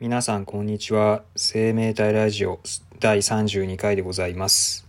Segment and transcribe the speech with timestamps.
[0.00, 1.24] 皆さんこんにちは。
[1.34, 2.60] 生命体ラジオ
[3.00, 4.86] 第32回でございます。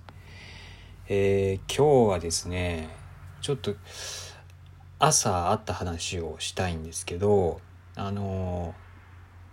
[1.07, 2.95] えー、今日はですね
[3.41, 3.73] ちょっと
[4.99, 7.59] 朝あった話をしたいんですけど
[7.95, 8.75] あの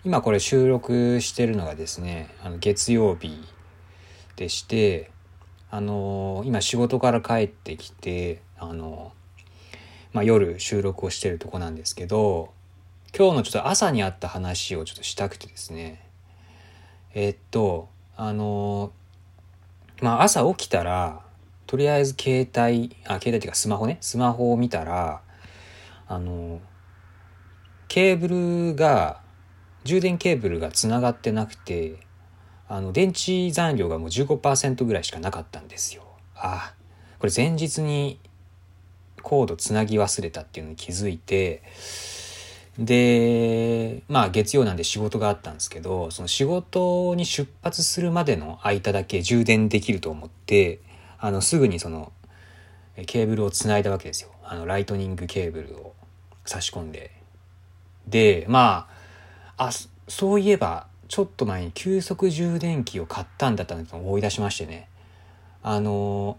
[0.05, 3.43] ー、今これ収録してるのがですねあの月曜日
[4.37, 5.11] でして
[5.71, 9.15] あのー、今仕事から帰ってきてあの
[10.13, 12.53] まあ、夜収録をしてるとこなんですけど
[13.17, 16.07] 今日のちょっと朝にあった話をちょっとしたくてですね
[17.15, 18.93] え、っとあの
[20.03, 21.23] まあ朝起きたら
[21.67, 25.23] とりあえず携帯あ携帯っていうかスマホねスマホを見たら
[26.09, 26.61] あの
[27.89, 29.23] ケーブルが
[29.85, 31.97] 充電ケーブルがつながってなくて
[32.69, 36.03] あの電池残量がもう15%ぐらいしかなかったんですよ。
[36.35, 36.75] あ
[37.19, 38.21] これ前日に
[39.23, 41.63] コードつなぎ忘れたっていうのに気づいて
[42.79, 50.81] で、まあ月曜なんで仕事があったんですけど、その仕事に出発するまでの間だけ充電できると思って、
[51.19, 52.13] あの、すぐにその、
[53.07, 54.31] ケーブルをつないだわけですよ。
[54.43, 55.95] あの、ライトニングケーブルを
[56.45, 57.11] 差し込んで。
[58.07, 58.89] で、ま
[59.57, 59.71] あ、あ、
[60.09, 64.89] そういえば、ちょっと前に急速充電器を買ったんだったんだと思い出しましてね。
[65.63, 66.39] あの、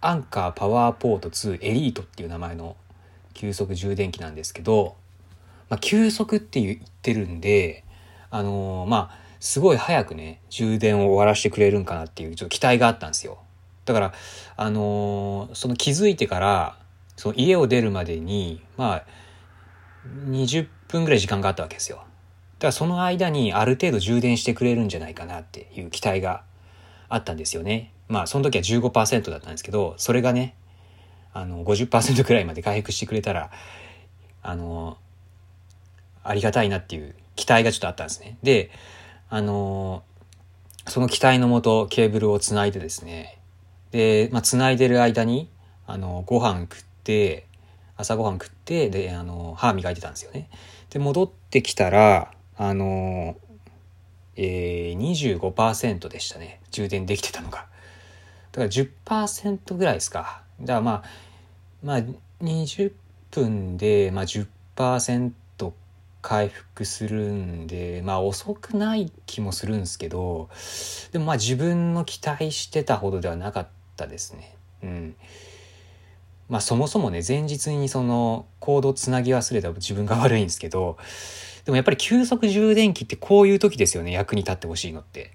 [0.00, 2.76] アンカーパワーポート2エリートっていう名前の
[3.34, 4.96] 急速充電器なんですけど、
[5.72, 7.82] まあ、急速って言ってるんで、
[8.30, 13.38] あのー、まあ、すごい早くね、充電を終わらせてくれるんかなっていうちょっと期待があったんですよ。
[13.86, 14.12] だから、
[14.58, 16.76] あのー、その気づいてから、
[17.16, 19.04] その家を出るまでに、まあ、
[20.26, 21.96] 20分ぐらい時間があったわけですよ。
[21.96, 22.06] だか
[22.66, 26.42] らその間にある程度充電してくれるんじゃないかなっていう期待が
[27.08, 27.94] あったんですよね。
[28.08, 30.54] まあその時は15%だったんですけど、それがね、
[31.32, 33.50] あの50%くらいまで回復してくれたら、
[34.42, 34.98] あの
[36.24, 38.38] ありがたいなっていう期待がちょっとあったんですね。
[38.42, 38.70] で、
[39.28, 43.38] あのー、その期待のもとケーブルをつないでですね、
[43.92, 45.48] で、まあ、つないでる間に、
[45.86, 47.46] あの、ご飯食って、
[47.96, 50.48] 朝ごはん食って、で、あの、歯磨いてたんですよね。
[50.90, 53.36] で、戻ってきたら、あの、
[54.36, 56.60] えー、25%でしたね。
[56.70, 57.66] 充電できてたのが。
[58.52, 60.42] だから10%ぐらいですか。
[60.60, 61.02] だからまあ、
[61.82, 61.98] まあ、
[62.42, 62.92] 20
[63.30, 65.32] 分で、まあ10%
[66.22, 70.48] 回復するんで、まあ遅くない気もするんですけど、
[71.10, 74.56] でもまあ自分の期待してたほどではなかったですね。
[74.84, 75.16] うん。
[76.48, 80.96] まあそもそもね、前日にそのコードつなぎ忘れた自分が悪いんですけど、
[81.64, 85.32] でもやっぱり急速充電器ってこういう時ですよね、役に立ってほしいのって。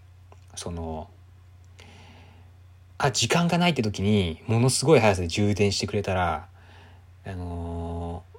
[0.56, 1.10] その、
[2.98, 6.48] あ、時間がないって時にものすごい速さで充電してくれたら、
[7.26, 8.37] あのー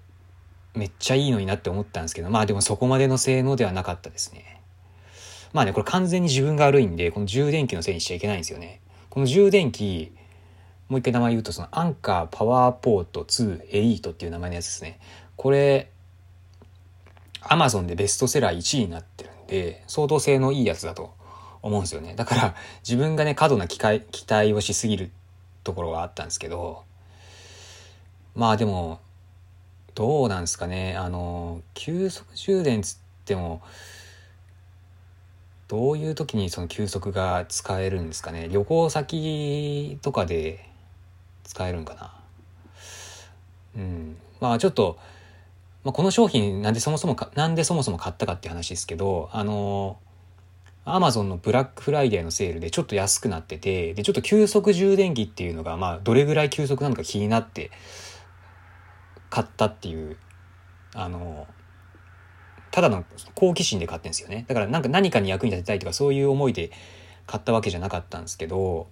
[0.79, 4.61] めっちゃいいのになって思ったんですけど、まあでもそこまでの性能ではなかったですね。
[5.53, 8.81] まあね、これ完全に自分が悪いんで、この充電器のせいにしちゃいけないんですよね。
[9.11, 10.13] この充電器、
[10.89, 15.01] もう一回名前言うと、そのアンカーパワーポート2エリートっていう名前のやつですね。
[15.37, 15.91] これ、
[17.41, 21.15] アマゾンでベストセラー1位になってるんで、相当性能いいやつだと
[21.63, 22.15] 思うんですよね。
[22.15, 22.55] だから
[22.87, 25.11] 自分がね、過度な期待期待をしすぎる
[25.65, 26.85] ところがあったんですけど、
[28.35, 29.01] まあでも、
[29.99, 30.95] どうなんですかね。
[30.97, 33.61] あの、急速充電つっても、
[35.67, 38.49] どういう時にその急速が使えるんですかね。
[38.49, 40.65] 旅行先とかで
[41.43, 42.15] 使えるんかな。
[43.77, 44.17] うん。
[44.41, 45.01] まあちょっと、
[45.83, 49.99] まあ、この商品なんでそもそもか、なんでそもそも買ったかって話ですけど、あの、
[50.85, 57.73] アマゾンのブラックフライデーのセールでちょっと安くなってて、で、ちょっと急速充電器っていうのが、まあ、どれぐらい急速なのか気になって、
[59.31, 60.17] 買ったっていう
[60.95, 61.47] あの
[62.71, 64.45] ただの好奇心で買ってんですよね。
[64.49, 66.71] だからなんか何かに役に立てたいとかそういう思いで
[67.27, 68.89] 買ったわけじゃなかったんですけど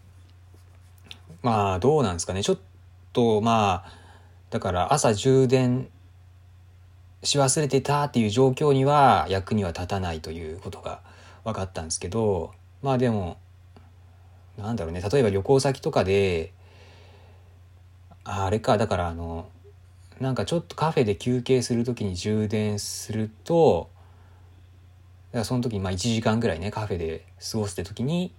[1.42, 2.42] まあどうなんですかね。
[2.42, 2.58] ちょっ
[3.12, 3.92] とまあ
[4.50, 5.88] だから朝充電
[7.22, 11.00] し忘れてたっていう状況には役には立たないということが
[11.44, 13.38] 分かったんですけどまあでも
[14.58, 15.00] なんだろうね。
[15.00, 16.52] 例えば旅行先とかで
[18.24, 19.48] あれかだからあの
[20.20, 23.90] なんかちょっとカフェで休憩する時に充電すると
[25.32, 28.34] だからその時にまあ1時間ぐらいねカフェで過ごすって時に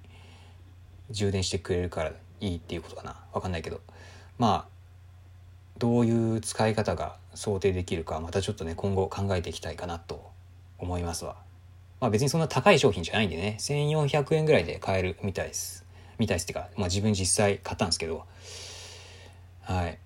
[1.12, 3.16] 充電してくれるからいいっていうことかな。
[3.34, 3.82] 分かんないけど。
[4.38, 4.78] まあ
[5.78, 10.32] どういう使い方が想定できるかまたちょっとね今後考えていきたいかなと
[10.80, 11.36] 思いますわ。
[12.00, 13.58] まあ別にそんな高い商品じゃないんでね。
[13.60, 15.86] 1400円ぐらいで買えるみたいです。
[16.18, 18.26] みたいですっていうか、まあ、自分実際買ったんですけど。
[19.62, 20.00] はい。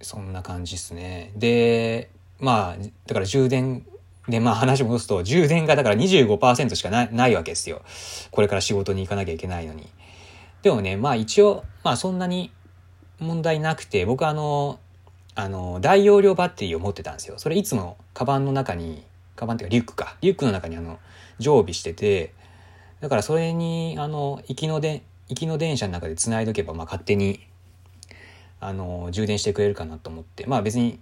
[0.00, 1.32] そんな感じっすね。
[1.36, 3.84] で、まあ、だから充電
[4.28, 7.82] で、まあ話戻すと、充電がだから25%しかないないわけですよ。
[8.30, 9.88] これから仕事に行かなきゃいけないのに。
[10.62, 12.52] でもね、まあ一応、まあそんなに
[13.18, 14.78] 問題なくて、僕あの、
[15.34, 17.38] あの、大容量バッテリーを持ってたんですよ。
[17.38, 19.04] それいつもカバンの中に、
[19.34, 20.16] カバンっていうかリュックか。
[20.20, 20.98] リュックの中にあの、
[21.38, 22.34] 常備してて、
[23.00, 27.40] だからそれに、あの、行きので、行きの電車の中で繋いどけば、まあ勝手に、
[28.60, 31.00] あの、充電してくれるかなと思って、まあ別に、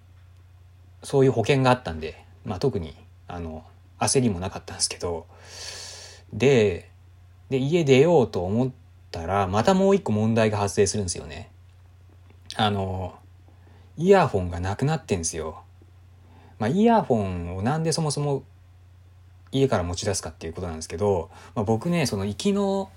[1.03, 2.95] そういう保険があったんで、まあ特に、
[3.29, 3.65] あの、
[3.99, 5.27] 焦りもなかったんですけど、
[6.33, 6.91] で、
[7.49, 8.71] で、家出ようと思っ
[9.11, 11.51] たら、またもう一個問題が発生するんですよね。
[12.57, 13.19] あの、
[13.97, 15.63] イヤホンがなくなってんですよ。
[16.59, 18.45] まあ、イヤホンをなんでそもそも
[19.53, 22.91] 家から持ち出すかっていうことなんですけど、まあ、僕ね、その行きの、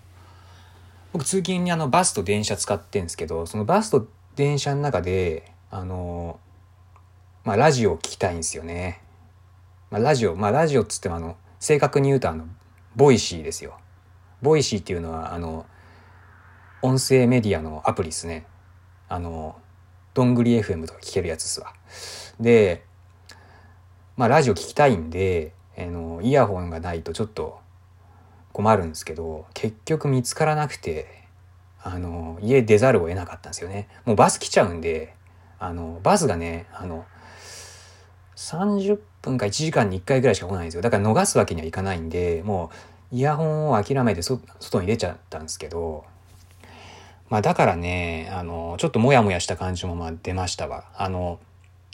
[1.13, 4.07] 僕通勤にあのバスと電車使ってんですけど、そのバスと
[4.39, 6.39] 電車の中で、あの、
[7.43, 9.01] まあラジオを聞きたいんですよね。
[9.91, 12.45] まあラジオ、まあラジオっつってもあの、正確に言うとあの、
[12.95, 13.77] ボイシーですよ。
[14.41, 15.65] ボイシーっていうのはあの、
[16.81, 18.45] 音声メディアのアプリですね。
[19.09, 19.57] あの、
[20.13, 21.73] どんぐり FM とか聞けるやつですわ。
[22.39, 22.85] で、
[24.15, 27.59] まあラジオ聞きたいんで、あの、イヤホンがないとちょっと
[28.53, 31.18] 困るんですけど、結局見つからなくて、
[31.83, 33.87] あの、家出ざるを得なかったんですよね。
[34.05, 35.15] もうバス来ちゃうんで、
[35.59, 37.05] あの、バスがね、あの、
[38.35, 40.81] 30分か1時間に1回ぐらいしか来ないんですよ。
[40.81, 42.71] だから逃すわけにはいかないんで、も
[43.11, 44.41] うイヤホンを諦めて外
[44.81, 46.05] に出ちゃったんですけど、
[47.29, 50.85] まあだからね、あの、ちょっとモヤモヤした感じもまあ出ましたわ。
[50.95, 51.39] あの、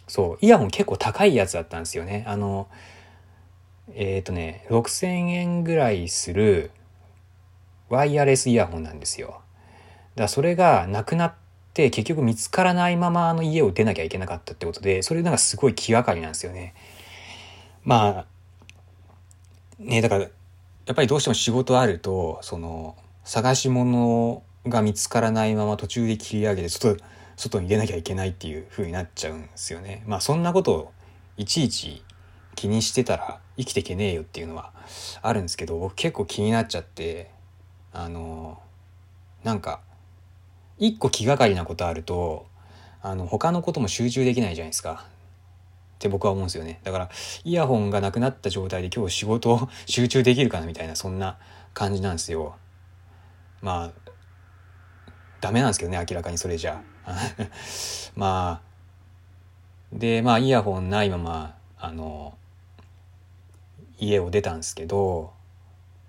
[0.07, 2.23] そう、イヤホン結構高いやつだったんですよね。
[2.27, 2.67] あの、
[3.93, 6.71] えっ、ー、とね、6000円ぐらいする
[7.89, 9.41] ワイヤレスイヤホンなんですよ。
[10.15, 11.33] だそれがなくなっ
[11.73, 16.73] て結局見つからないままあの家を出なきゃいけなかったってことで、それなんかすごい気がかりなんですよね。
[17.83, 18.25] まあ、
[19.79, 20.29] ね、だから、や
[20.93, 26.97] っぱりどうしても仕事あると、その、探し物が見つからないまま途中で切り上げて外、
[27.35, 30.03] 外に出なきゃいけないっていう風になっちゃうんですよね。
[30.07, 30.91] まあそんなことを
[31.37, 32.03] いちいち
[32.55, 34.71] 気にしてたら生きていけねえよっていうのは
[35.21, 37.29] あるんですけど、僕結構気になっちゃって、
[37.91, 38.59] あの、
[39.43, 39.81] なんか、
[40.77, 42.47] 一個気がかりなことあると、
[43.01, 45.05] あの、他のことも集中できないじゃないですか。
[45.95, 46.79] って僕は思うんですよね。
[46.83, 47.09] だから、
[47.43, 51.37] イヤホンがなくなった状態で今日仕事を集中できるかなみたいな、そんな
[51.73, 52.55] 感じなんですよ。
[53.61, 54.11] まあ、
[55.41, 56.81] ダメなんですけどね、明らかにそれじゃ。
[58.15, 58.75] まあ、
[59.93, 62.37] で、まあ、イヤホンないまま、あの、
[63.99, 65.33] 家を出たんですけど、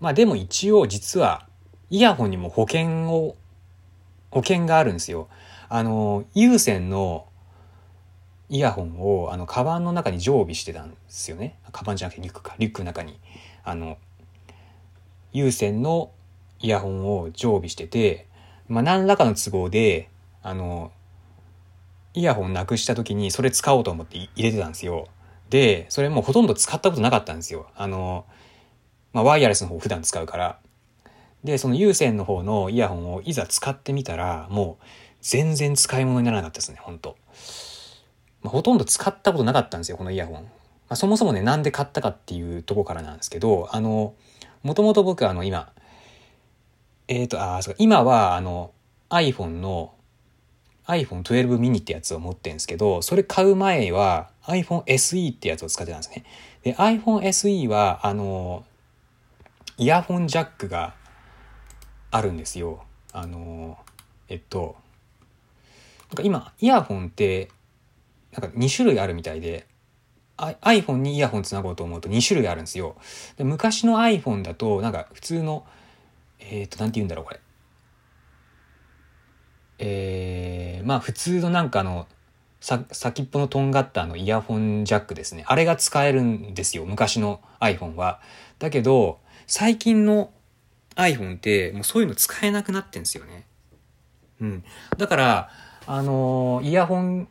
[0.00, 1.46] まあでも一応実は、
[1.90, 3.36] イヤホンにも保険を、
[4.30, 5.28] 保険があるんですよ。
[5.68, 7.26] あの、有線の
[8.48, 11.58] イヤホンを、あの、カバンの中に常備してたんですよね。
[11.72, 12.54] カバンじゃなくてリュックか。
[12.58, 13.18] リュックの中に。
[13.64, 13.98] あの、
[15.32, 16.12] 有線の
[16.60, 18.26] イヤホンを常備してて、
[18.68, 20.08] まあ、何らかの都合で、
[20.42, 20.92] あの、
[22.14, 25.08] イヤホンなくした時にそれ使おうと思って入れてたんですよ。
[25.50, 27.68] で、それもうほとんど使ったことなかったんですよ。
[27.76, 28.24] あの、
[29.12, 30.58] まあ、ワイヤレスの方普段使うから。
[31.44, 34.84] で、その有線の方のイヤホンをいざ使ってみたら、もう
[35.20, 37.16] 全然使い物にならなかったですね、本当
[38.42, 40.42] まあ、ほとんど使ったことなかったんですよ、このイヤホン。
[40.42, 40.50] ま
[40.90, 44.14] あ、そもそもね、なんで買ったかっていうとこからなんですけど、あの、
[44.62, 45.72] もともと僕あの今、
[47.08, 48.72] えっ、ー、と、あ、そうか今はあの
[49.10, 49.94] iPhone の
[50.86, 56.24] iPhone 12 mini ってやつを持ってるんですけど、それ買う前は iPhone SE ってやつを使ってたんですね。
[56.62, 58.64] で、iPhone SE は、あの、
[59.78, 60.94] イヤホンジャックが
[62.16, 62.84] あるんですよ。
[63.12, 63.78] あの、
[64.28, 64.76] えっと、
[66.10, 67.50] なんか今、イヤホンって、
[68.32, 69.66] なんか2種類あるみたいで、
[70.36, 72.96] iPhone にイヤホンつなごうと思うと2種類あるんですよ。
[73.38, 75.66] で昔の iPhone だと、なんか普通の
[76.38, 77.40] えっ、ー、と、なんて言うんだろう、これ。
[79.78, 82.06] えー、まあ普通のなんかあの、
[82.60, 85.44] さ、先っぽのとんがったあのイヤホンジャックですね。
[85.46, 86.84] あれが使えるんですよ。
[86.86, 88.20] 昔の iPhone は。
[88.58, 90.30] だけど、最近の
[90.96, 93.46] iPhone ってもうそういうの使えなくなってんですよね。
[94.40, 94.64] うん。
[94.98, 95.50] だから、
[95.86, 97.28] あのイヤホン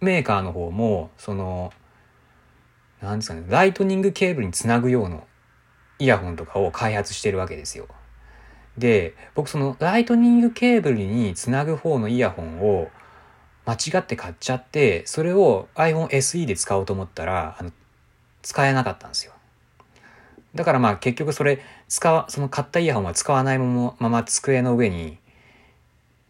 [0.00, 1.72] メーカーの方も、その、
[3.02, 5.20] なんですかね、ライトニングケーブルにつなぐような
[5.98, 7.86] イヤホンとかを開発してるわけですよ。
[8.78, 12.90] で、僕そのライトニングケーブルにつなぐ方のイヤホンを
[13.66, 17.70] 間違って買っちゃって、それを iPhone SE で使おうと思ったら、あの、
[18.42, 19.33] 使えなかったんですよ。
[20.54, 25.18] だからまあ結局それ、使わ、その買ったイヤホンは使わないまま机の上に、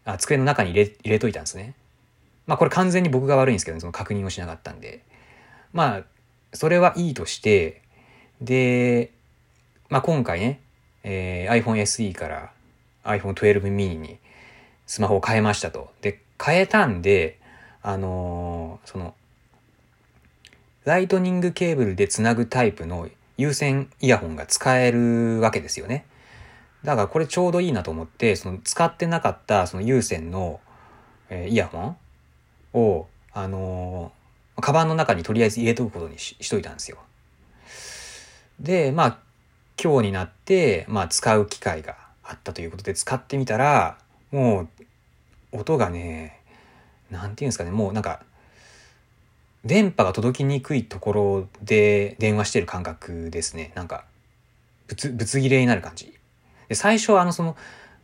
[0.03, 1.75] あ、机の中に入れ、入れといたんですね。
[2.47, 5.03] まあこれ完全に僕が悪いんですけど、ねその確認をしなかったんで。
[5.73, 6.03] まあ、
[6.53, 7.81] それはいいとして、
[8.41, 9.11] で、
[9.89, 10.61] まあ、今回ね、
[11.03, 12.51] えー、iPhone SE から
[13.03, 14.17] iPhone 12 mini に
[14.87, 15.91] スマホを変えましたと。
[16.01, 17.39] で、変えたんで、
[17.81, 19.13] あのー、その、
[20.85, 26.05] ライトニングケーブルでつなぐタイプの有線イヤホンが使えるわけですよね。
[26.83, 30.59] だからこれちょうどいいなと思って、その使ってなかったその有線の、
[31.29, 31.97] え、イヤホン
[32.73, 36.97] を、あのー、カバンの中にとりあえず入れとくことにししといたんですよ。
[38.59, 39.19] で、まあ、
[39.81, 43.97] 今日になって、まあ、使う機会があったということで使ってみたら、
[44.31, 46.39] もう、音がね、
[47.11, 48.21] なんていうんですかね、もうなんか、
[49.65, 53.71] 電波が届きにくいところで電話してる感覚ですね。
[53.75, 54.05] なんか、
[54.87, 56.13] ぶつ、ぶつ切れになる感じ。
[56.69, 57.55] で、最初はあの、その、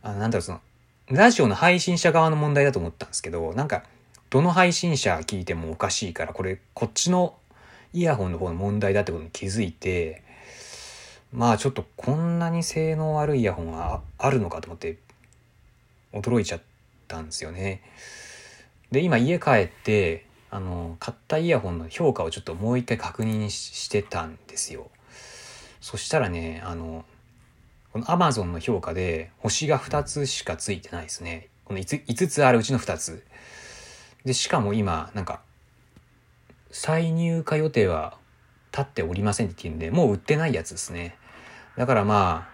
[0.02, 0.60] あのなんだろう、その、
[1.08, 3.84] ラジオの配信者側の問題だと思ったんですけど、なんか、
[4.30, 7.36] どの配信者聞いてもおかしいから、これ、こっちの
[7.92, 10.22] イヤホンの方の問題だってことに気づいて、
[11.32, 14.96] まあちょっとこんなに性能悪いイヤホンはあるのかと思って
[16.12, 16.60] 驚いちゃっ
[17.08, 17.82] たんですよね。
[18.90, 24.90] で、今家帰って、あの、買ったイヤホンの評価をちょっともう一回確認してたんですよ。
[25.80, 27.06] そしたらね、あの、
[27.90, 31.48] この Amazon の評価で星が2つしかついてないですね。
[31.64, 33.24] この 5, 5つあるうちの2つ。
[34.26, 35.40] で、しかも今、なんか、
[36.70, 38.18] 再入荷予定は
[38.72, 41.16] 立っておりませんって言うんで、もう売ってないやつですね。
[41.78, 42.46] だからま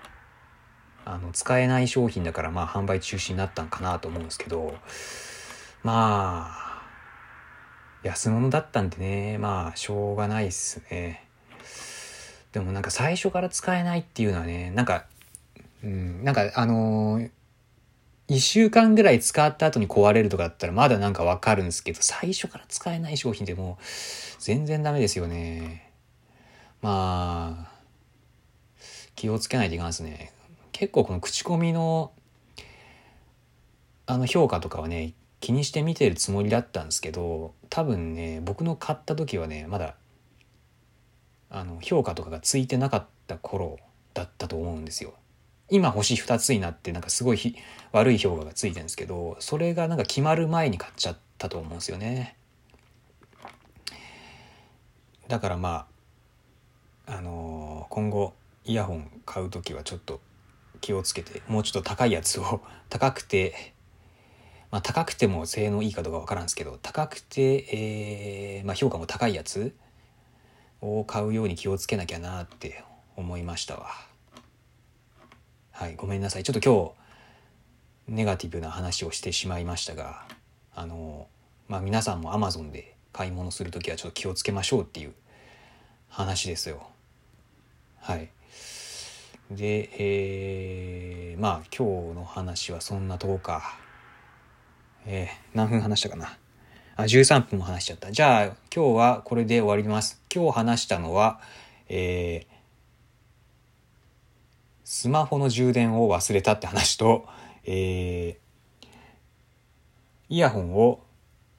[1.04, 4.76] あ、あの、使えない商品だからまあ販売中止になったんかなと思うんですけど、
[5.82, 6.67] まあ、
[8.02, 11.24] 安物だったんでね、まあ、しょうがないっすね。
[12.52, 15.06] でもなんか最初から使えないっていうのはね、なんか、
[15.84, 17.30] うん、なんかあのー、
[18.28, 23.78] 一週間ぐらい使った後に壊れるとかだったらまだなんかわかるんですけど、最初から使えない商品でも
[24.38, 25.90] 全然ダメですよね。
[26.80, 27.72] まあ、
[29.16, 30.32] 気をつけないといけないですね。
[30.72, 32.12] 結構この口コミの、
[34.06, 39.94] あの評価とかはね、気にして見てるつもりだったんですけど、多分ね、僕の買った時はね、まだ、
[41.50, 43.78] あの、評価とかがついてなかった頃
[44.14, 45.14] だったと思うんですよ。
[45.70, 47.56] 今星2つになってなんかすごい
[47.92, 52.36] 悪い評価がついてるんですけど、それがなんか決まる前に買っちゃったと思うんですよね。
[55.28, 55.86] だからま
[57.06, 60.20] あ、あのー、今後、イヤホン買う時はちょっと
[60.80, 63.74] 気をつけてもうちょっと高いやつを高くて
[64.70, 69.74] まあ高くても性能いいかどうかわからんですけど高くて、えー、まあ、評価も高いやつ
[70.80, 72.84] を買うように気をつけなきゃなって
[73.16, 73.88] 思いましたわ。
[75.72, 76.44] はいごめんなさい。
[76.44, 76.94] ちょっと今
[78.08, 80.24] 日ネガティブな話をしてしまいましたが
[80.74, 81.28] あの
[81.68, 85.14] まあ皆さんも Amazon で買い物する時はちょっと気をつけましょうっていう
[86.08, 86.88] 話ですよ。
[88.00, 88.30] はい。
[89.50, 93.87] で、えー、まあ今日の話はそんなとこか。
[95.10, 96.36] えー、何分話したかな？
[96.96, 98.12] あ、13分も話しちゃった。
[98.12, 100.20] じゃあ今日はこれで終わります。
[100.30, 101.40] 今日話したのは、
[101.88, 102.54] えー、
[104.84, 107.26] スマホの充電を忘れたって話と、
[107.64, 108.86] えー、
[110.28, 111.00] イヤホンを、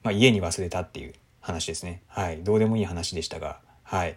[0.04, 2.02] まあ、家に忘れたっていう話ですね。
[2.06, 2.44] はい。
[2.44, 4.16] どうでもいい話でしたが、はい。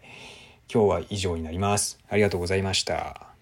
[0.72, 1.98] 今日は以上になります。
[2.08, 3.33] ありがとうございました。